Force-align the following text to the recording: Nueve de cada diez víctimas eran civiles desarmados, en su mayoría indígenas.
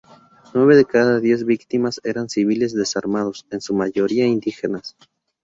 Nueve 0.55 0.75
de 0.77 0.83
cada 0.85 1.19
diez 1.19 1.43
víctimas 1.45 2.01
eran 2.03 2.27
civiles 2.27 2.73
desarmados, 2.73 3.45
en 3.51 3.61
su 3.61 3.75
mayoría 3.75 4.25
indígenas. 4.25 4.95